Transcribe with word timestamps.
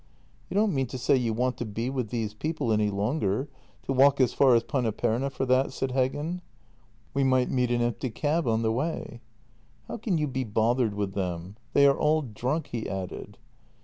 "You 0.49 0.55
don't 0.55 0.73
mean 0.73 0.87
to 0.87 0.97
say 0.97 1.15
you 1.15 1.31
want 1.31 1.57
to 1.57 1.63
be 1.65 1.87
with 1.91 2.09
these 2.09 2.33
people 2.33 2.71
any 2.73 2.89
longer— 2.89 3.49
to 3.83 3.93
walk 3.93 4.19
as 4.19 4.33
far 4.33 4.55
as 4.55 4.63
Paneperna 4.63 5.29
for 5.29 5.45
that?" 5.45 5.71
said 5.73 5.91
Heggen." 5.91 6.41
We 7.13 7.23
might 7.23 7.51
meet 7.51 7.69
an 7.69 7.81
empty 7.83 8.09
cab 8.09 8.47
on 8.47 8.63
the 8.63 8.71
way." 8.71 8.87
JENNY 8.87 9.85
259" 9.85 9.85
How 9.89 9.97
can 10.01 10.17
you 10.17 10.25
be 10.27 10.43
bothered 10.43 10.95
with 10.95 11.13
them?— 11.13 11.55
they 11.73 11.85
are 11.85 11.99
all 11.99 12.23
drunk," 12.23 12.69
he 12.71 12.89
added. 12.89 13.37